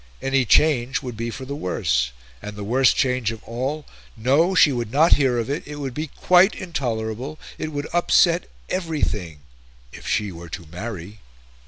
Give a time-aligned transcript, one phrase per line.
[0.19, 2.11] Any change would be for the worse;
[2.41, 3.85] and the worst change of all...
[4.17, 8.49] no, she would not hear of it; it would be quite intolerable, it would upset
[8.67, 9.41] everything,
[9.93, 11.19] if she were to marry.